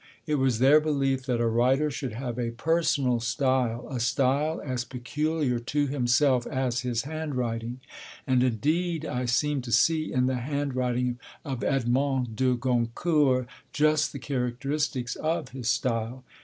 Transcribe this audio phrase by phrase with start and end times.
[0.25, 4.83] It was their belief that a writer should have a personal style, a style as
[4.83, 7.81] peculiar to himself as his handwriting;
[8.25, 14.17] and indeed I seem to see in the handwriting of Edmond de Goncourt just the
[14.17, 16.23] characteristics of his style.